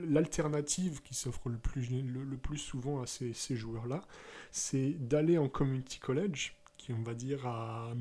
[0.07, 4.03] l'alternative qui s'offre le plus, le, plus souvent à ces joueurs-là,
[4.51, 6.55] c'est d'aller en community college,
[6.92, 7.92] on va dire a,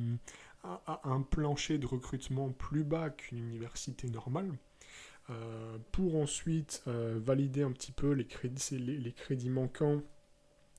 [1.03, 4.51] un plancher de recrutement plus bas qu'une université normale.
[5.31, 10.03] Euh, pour ensuite euh, valider un petit peu les crédits, manquants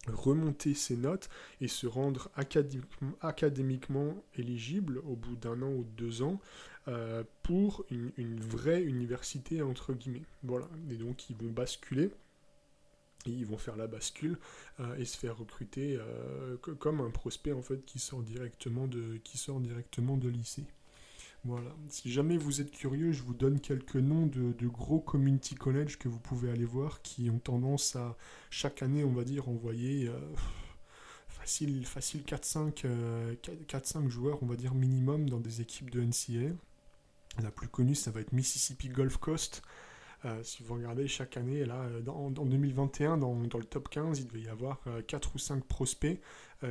[0.06, 1.28] remonter ses notes
[1.60, 2.30] et se rendre
[3.20, 6.40] académiquement, éligible au bout d'un an ou deux ans
[6.88, 10.22] euh, pour une, vraie université entre guillemets.
[10.42, 12.10] Voilà, et donc ils vont basculer.
[13.24, 14.38] Ils vont faire la bascule
[14.78, 19.16] euh, et se faire recruter euh, comme un prospect en fait qui sort directement de,
[19.24, 20.64] qui sort directement de lycée.
[21.46, 21.70] Voilà.
[21.88, 26.08] Si jamais vous êtes curieux, je vous donne quelques noms de, gros community college que
[26.08, 28.16] vous pouvez aller voir qui ont tendance à
[28.50, 30.18] chaque année, on va dire, envoyer euh,
[31.28, 36.52] facile, facile 4-5 euh, joueurs, on va dire minimum, dans des équipes de NCA.
[37.40, 39.62] La plus connue, ça va être Mississippi Gulf Coast.
[40.26, 44.42] Euh, si vous regardez chaque année, là, en 2021, dans, le top 15, il devait
[44.42, 46.20] y avoir 4 ou 5 prospects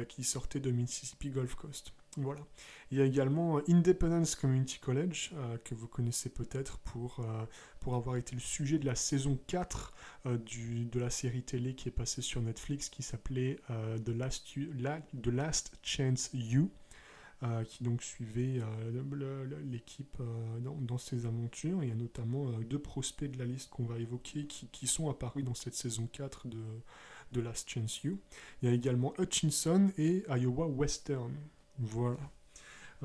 [0.07, 1.93] qui sortaient de Mississippi Gulf Coast.
[2.17, 2.41] Voilà.
[2.91, 7.45] Il y a également Independence Community College, euh, que vous connaissez peut-être pour, euh,
[7.79, 9.93] pour avoir été le sujet de la saison 4
[10.25, 13.59] euh, du, de la série télé qui est passée sur Netflix, qui s'appelait
[14.05, 14.47] The, Last
[15.21, 16.69] The Last Chance You.
[17.67, 18.61] Qui donc suivait
[19.65, 20.17] l'équipe
[20.61, 21.83] dans, dans, ses aventures.
[21.83, 25.09] Il y a notamment deux prospects de la liste qu'on va évoquer qui, qui, sont
[25.09, 26.57] apparus dans cette saison 4 de,
[27.33, 28.19] de Last Chance You.
[28.61, 31.33] Il y a également Hutchinson et Iowa Western.
[31.77, 32.17] Voilà.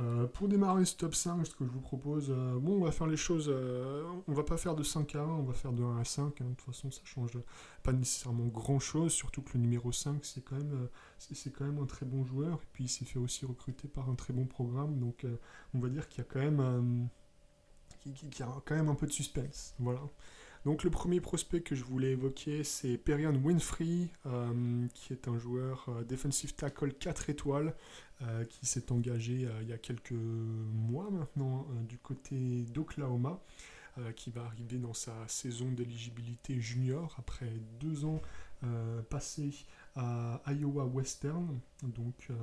[0.01, 2.91] Euh, pour démarrer ce top 5, ce que je vous propose, euh, bon, on va
[2.91, 5.73] faire les choses, euh, on va pas faire de 5 à 1, on va faire
[5.73, 6.45] de 1 à 5, hein.
[6.45, 7.33] de toute façon ça change
[7.83, 11.79] pas nécessairement grand chose, surtout que le numéro 5 c'est quand, même, c'est, quand même
[11.83, 14.47] un très bon joueur, et puis il s'est fait aussi recruter par un très bon
[14.47, 15.27] programme, donc
[15.75, 17.09] on va dire qu'il y a quand même,
[18.41, 20.01] a quand même un peu de suspense, voilà.
[20.67, 25.39] Donc le premier prospect que je voulais évoquer, c'est Perian Winfrey, euh, qui est un
[25.39, 27.75] joueur euh, defensive tackle 4 étoiles,
[28.21, 33.41] euh, qui s'est engagé il y a quelques mois maintenant du côté d'Oklahoma.
[34.17, 38.23] qui va arriver dans sa saison d'éligibilité junior après deux ans
[39.11, 39.67] passés
[40.47, 42.35] Iowa Western, donc euh,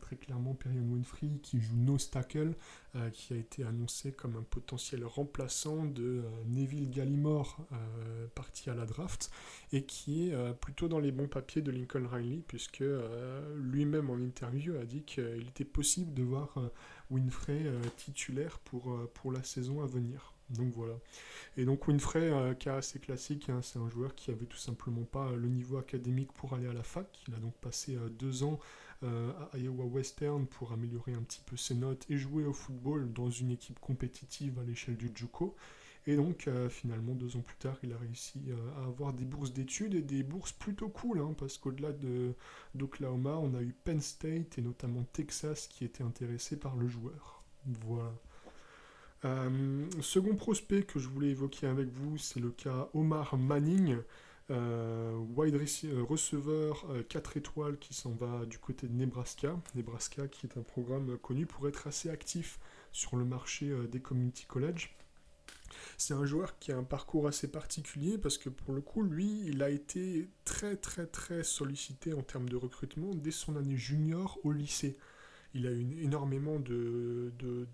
[0.00, 2.54] très clairement Perion Winfrey qui joue no tackle,
[2.96, 7.58] euh, qui a été annoncé comme un potentiel remplaçant de euh, Neville Gallimore
[8.34, 9.30] parti à la draft
[9.72, 12.84] et qui est plutôt dans les bons papiers de Lincoln Riley puisque
[13.56, 16.54] lui-même en interview a dit qu'il était possible de voir
[17.10, 17.64] Winfrey
[17.96, 20.34] titulaire pour la saison à venir.
[20.50, 20.94] Donc voilà.
[21.56, 25.04] Et donc Winfrey, euh, cas assez classique, hein, c'est un joueur qui avait tout simplement
[25.04, 27.06] pas le niveau académique pour aller à la fac.
[27.28, 28.58] Il a donc passé euh, deux ans
[29.02, 33.12] euh, à Iowa Western pour améliorer un petit peu ses notes et jouer au football
[33.12, 35.54] dans une équipe compétitive à l'échelle du JUCO.
[36.06, 38.40] Et donc finalement, deux ans plus tard, il a réussi
[38.78, 41.90] à avoir des bourses d'études et des bourses plutôt cool, hein, parce qu'au-delà
[42.74, 47.44] d'Oklahoma, on a eu Penn State et notamment Texas qui étaient intéressés par le joueur.
[47.66, 48.14] Voilà.
[49.24, 53.96] Euh, second prospect que je voulais évoquer avec vous, c'est le cas Omar Manning,
[54.50, 59.56] euh, wide euh, receveur 4 étoiles qui s'en va du côté de Nebraska.
[59.74, 62.58] Nebraska qui est un programme connu pour être assez actif
[62.92, 64.94] sur le marché des community college.
[65.96, 69.42] C'est un joueur qui a un parcours assez particulier parce que pour le coup, lui,
[69.46, 74.38] il a été très très très sollicité en termes de recrutement dès son année junior
[74.44, 74.96] au lycée
[75.54, 77.66] il a eu énormément de, de,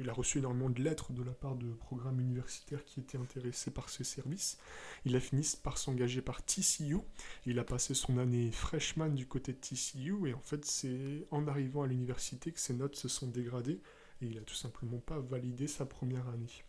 [0.00, 3.70] il a reçu énormément de lettres de la part de programmes universitaires qui étaient intéressés
[3.70, 4.58] par ses services.
[5.04, 6.98] Il a fini par s'engager par TCU.
[7.46, 11.46] Il a passé son année freshman du côté de TCU et en fait c'est en
[11.46, 13.80] arrivant à l'université que ses notes se sont dégradées
[14.22, 16.64] et il a tout simplement pas validé sa première année.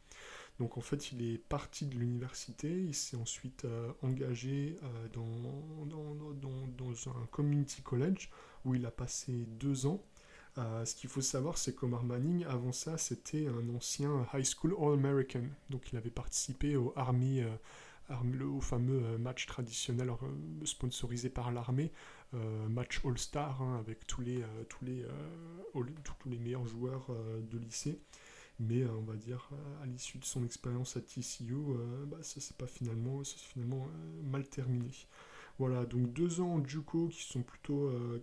[0.59, 5.85] Donc en fait, il est parti de l'université, il s'est ensuite euh, engagé euh, dans,
[5.85, 8.29] dans, dans, un community college
[8.65, 10.03] où il a passé deux ans.
[10.57, 15.43] ce qu'il faut savoir, c'est qu'Omar Manning, avant ça, c'était un ancien High School All-American.
[15.69, 17.41] Donc il avait participé au Army,
[18.09, 20.11] au fameux match traditionnel
[20.65, 21.91] sponsorisé par l'armée,
[22.69, 27.07] match All-Star, hein, avec tous les, tous, les, meilleurs joueurs
[27.49, 28.01] de lycée
[28.61, 29.49] mais on va dire
[29.81, 31.55] à l'issue de son expérience à TCU,
[32.05, 33.87] bah, ça s'est finalement, finalement
[34.23, 34.91] mal terminé.
[35.61, 38.19] Voilà, donc deux ans en Juco qui sont plutôt, euh,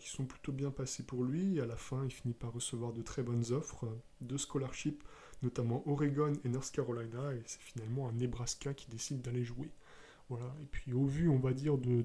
[0.48, 1.56] bien passés pour lui.
[1.56, 5.04] Et à la fin, il finit par recevoir de très bonnes offres euh, de scholarship,
[5.44, 7.32] notamment Oregon et North Carolina.
[7.34, 9.70] Et c'est finalement un Nebraska qui décide d'aller jouer.
[10.28, 10.52] Voilà.
[10.60, 12.04] Et puis au vu, on va dire, de,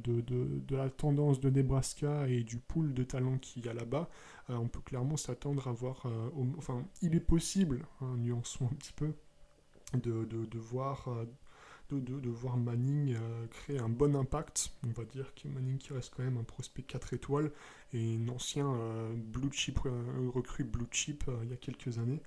[0.70, 4.12] la tendance de Nebraska et du pool de talents qu'il y a là-bas,
[4.52, 6.06] euh, on peut clairement s'attendre à voir...
[6.60, 9.12] enfin, il est possible, hein, nuançons un petit peu,
[9.96, 11.10] de voir
[12.02, 14.72] de, voir Manning euh, créer un bon impact.
[14.86, 17.52] On va dire que Manning qui reste quand même un prospect 4 étoiles
[17.94, 22.22] et un ancien euh, blue chip, euh, recrue blue chip il y a quelques années.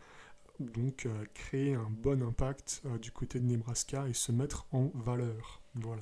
[0.59, 5.61] Donc créer un bon impact du côté de Nebraska et se mettre en valeur.
[5.75, 6.01] Voilà.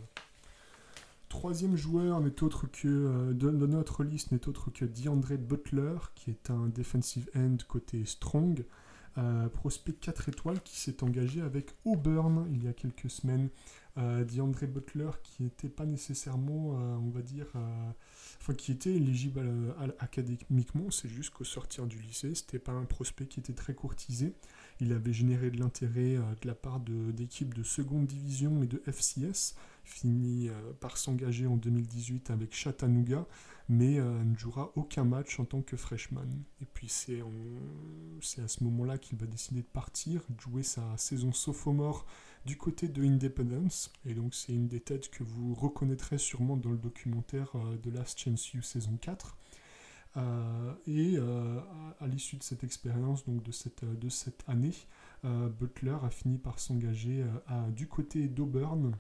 [1.29, 6.51] Troisième joueur n'est autre que de, notre liste n'est autre que DeAndre Butler, qui est
[6.51, 8.65] un defensive end côté strong
[9.55, 13.49] prospect 4 étoiles qui s'est engagé avec Auburn il y a quelques semaines.
[13.97, 17.91] Euh, DeAndre Butler qui n'était pas nécessairement, euh, on va dire, euh,
[18.41, 19.49] enfin qui était éligible
[20.01, 24.35] académiquement, c'est juste qu'au sortir du lycée, c'était pas un prospect qui était très courtisé.
[24.81, 29.55] Il avait généré de l'intérêt de la part d'équipes de, seconde division et de FCS,
[29.85, 30.49] fini
[30.81, 33.27] par s'engager en 2018 avec Chattanooga
[33.69, 36.29] mais euh, ne jouera aucun match en tant que freshman.
[36.61, 41.33] Et puis c'est à ce moment-là qu'il va décider de partir, de jouer sa saison
[41.33, 42.07] sophomore
[42.45, 43.93] du côté de Independence.
[44.07, 47.91] Et donc c'est une des têtes que vous reconnaîtrez sûrement dans le documentaire euh, de
[47.91, 49.37] Last Chance You saison 4.
[50.17, 51.19] Euh, et
[52.01, 53.83] à, l'issue de cette expérience, donc de cette,
[54.47, 54.75] année,
[55.25, 57.25] Butler a fini par s'engager
[57.75, 58.95] du côté d'Auburn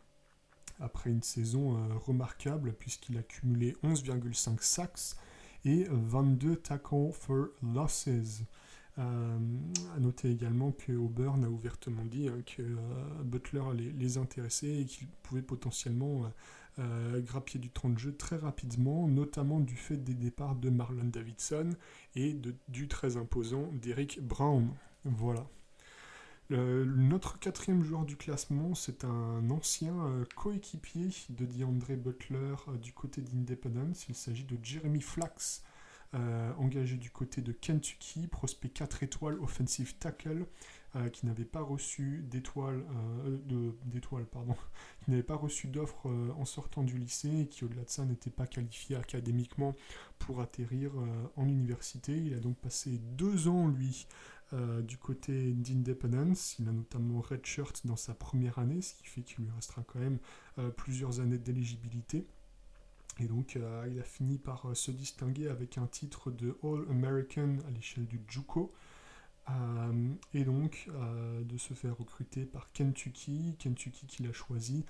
[0.81, 5.17] après une saison euh, remarquable puisqu'il a cumulé 11,5 sacks
[5.65, 8.43] et 22 tackles for losses.
[8.99, 9.39] Euh,
[9.97, 14.85] à noter également que Auburn a ouvertement dit hein, que euh, Butler les, intéressait et
[14.85, 16.31] qu'il pouvait potentiellement
[17.19, 21.71] grappiller du temps de jeu très rapidement, notamment du fait des départs de Marlon Davidson
[22.17, 22.37] et
[22.69, 24.69] du très imposant d'Eric Brown.
[25.05, 25.47] Voilà
[26.51, 32.93] notre quatrième joueur du classement, c'est un ancien euh, coéquipier de DeAndre Butler euh, du
[32.93, 34.07] côté d'Independence.
[34.09, 35.63] Il s'agit de Jeremy Flax,
[36.15, 40.47] euh, engagé du côté de Kentucky, prospect 4 étoiles, offensive tackle,
[41.13, 42.85] qui n'avait pas reçu d'étoiles,
[43.85, 44.55] d'étoiles, pardon,
[45.05, 48.31] qui n'avait pas reçu d'offre en sortant du lycée et qui au-delà de ça n'était
[48.31, 49.75] pas qualifié académiquement
[50.21, 50.93] pour atterrir
[51.35, 52.17] en université.
[52.17, 54.07] Il a donc passé deux ans, lui,
[54.55, 56.57] euh, du côté d'Independence.
[56.59, 59.99] Il a notamment redshirt dans sa première année, ce qui fait qu'il lui restera quand
[59.99, 60.19] même
[60.59, 62.27] euh, plusieurs années d'éligibilité.
[63.19, 67.71] Et donc euh, il a fini par se distinguer avec un titre de All-American à
[67.71, 68.73] l'échelle du JUCO.
[70.33, 70.89] et donc
[71.43, 74.85] de se faire recruter par Kentucky, Kentucky qu'il a choisi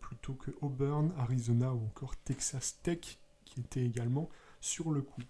[0.00, 5.22] plutôt que Auburn, Arizona ou encore Texas Tech qui était également sur le coup.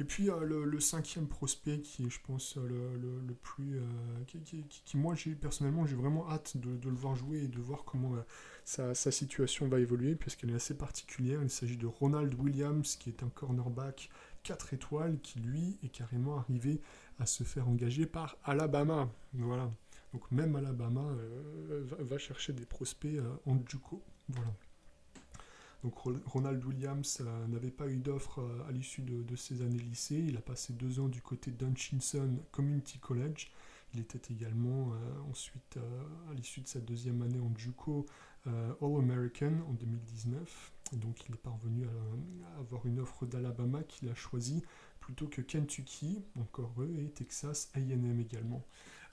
[0.00, 3.78] Et puis euh, le, cinquième prospect qui est, je pense, le, plus.
[3.78, 7.84] Euh, qui, moi, j'ai personnellement, j'ai vraiment hâte de, le voir jouer et de voir
[7.84, 8.22] comment euh,
[8.68, 11.42] sa, situation va évoluer, puisqu'elle est assez particulière.
[11.42, 14.10] Il s'agit de Ronald Williams, qui est un cornerback
[14.42, 16.80] 4 étoiles, qui lui est carrément arrivé
[17.18, 19.10] à se faire engager par Alabama.
[19.32, 19.70] Voilà.
[20.12, 21.14] Donc même Alabama
[21.68, 24.02] va, va, chercher des prospects en Juco.
[24.28, 24.52] Voilà.
[25.84, 25.94] Donc
[26.26, 30.24] Ronald Williams euh, n'avait pas eu d'offre euh, à l'issue de, ses années lycée.
[30.26, 33.50] Il a passé deux ans du côté d'Hutchinson Community College.
[33.94, 35.78] Il était également euh, ensuite,
[36.30, 38.06] à l'issue de sa deuxième année en JUCO,
[38.80, 40.72] All-American en 2019.
[40.92, 44.62] donc il est parvenu à, avoir une offre d'Alabama qu'il a choisie
[45.00, 48.64] plutôt que Kentucky, encore eux, et Texas AM également.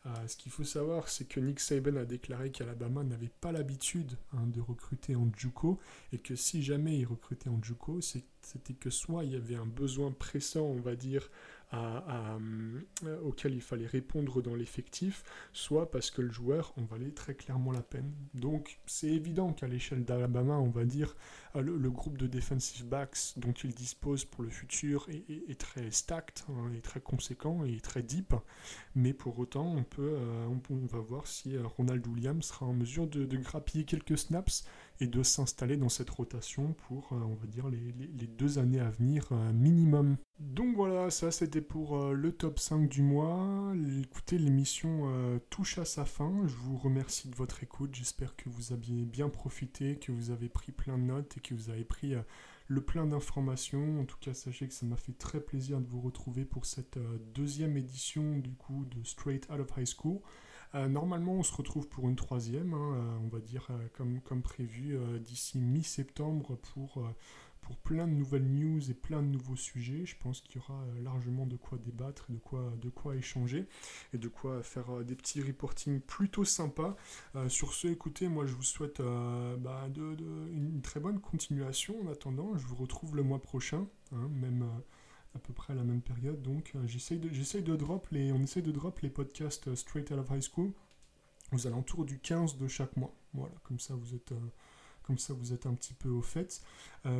[0.05, 4.17] Euh, ce qu'il faut savoir, c'est que Nick Saban a déclaré qu'Alabama n'avait pas l'habitude
[4.33, 5.79] hein, de recruter en JUCO
[6.11, 9.65] et que si jamais il recrutait en JUCO, c'était que soit il y avait un
[9.65, 11.31] besoin pressant, on va dire,
[11.73, 12.79] euh,
[13.23, 17.71] auquel il fallait répondre dans l'effectif, soit parce que le joueur en valait très clairement
[17.71, 18.11] la peine.
[18.33, 21.15] Donc c'est évident qu'à l'échelle d'Alabama, on va dire,
[21.55, 26.45] euh, le, groupe de defensive backs dont il dispose pour le futur est, très stacked,
[26.49, 28.33] hein, est très conséquent et très deep,
[28.93, 33.07] mais pour autant, on, peut, euh, on, va voir si Ronald Williams sera en mesure
[33.07, 34.65] de, grappiller quelques snaps
[34.99, 38.89] et de s'installer dans cette rotation pour, euh, on va dire, les, deux années à
[38.89, 40.17] venir euh, minimum.
[40.39, 43.73] Donc voilà, ça c'était pour euh, le top 5 du mois.
[44.01, 45.11] Écoutez, l'émission
[45.49, 46.47] touche à sa fin.
[46.47, 47.93] Je vous remercie de votre écoute.
[47.93, 51.53] J'espère que vous aviez bien profité, que vous avez pris plein de notes et que
[51.53, 52.13] vous avez pris
[52.67, 54.01] le plein d'informations.
[54.01, 56.97] En tout cas, sachez que ça m'a fait très plaisir de vous retrouver pour cette
[57.33, 60.19] deuxième édition du coup de Straight Out of High School.
[60.75, 64.19] Euh, normalement, on se retrouve pour une troisième, hein, euh, on va dire euh, comme,
[64.21, 67.01] comme prévu, d'ici mi-septembre pour,
[67.61, 70.05] pour plein de nouvelles news et plein de nouveaux sujets.
[70.05, 73.67] Je pense qu'il y aura largement de quoi débattre, de quoi, de quoi échanger
[74.13, 76.95] et de quoi faire des petits reporting plutôt sympas.
[77.47, 79.01] sur ce, écoutez, moi je vous souhaite
[79.59, 82.57] bah, une très bonne continuation en attendant.
[82.57, 84.67] Je vous retrouve le mois prochain, hein, même
[85.35, 86.41] à peu près à la même période.
[86.41, 90.09] Donc euh, j'essaye de, de drop les, on essaye de drop les podcasts euh, Straight
[90.11, 90.71] Out of High School
[91.51, 93.13] aux alentours du 15 de chaque mois.
[93.33, 94.39] Voilà, comme ça vous êtes, euh,
[95.03, 96.61] comme ça vous êtes un petit peu au fait.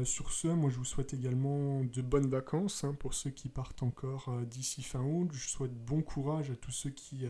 [0.03, 3.83] sur ce, moi je vous souhaite également de bonnes vacances hein, pour ceux qui partent
[3.83, 5.29] encore d'ici fin août.
[5.31, 7.27] Je souhaite bon courage à tous ceux qui,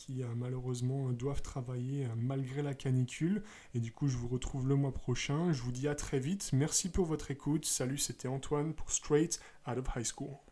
[0.00, 3.42] qui malheureusement doivent travailler malgré la canicule.
[3.74, 5.52] Et du coup, je vous retrouve le mois prochain.
[5.52, 6.50] Je vous dis à très vite.
[6.54, 7.66] Merci pour votre écoute.
[7.66, 9.38] Salut, c'était Antoine pour Straight
[9.68, 10.49] out of high school.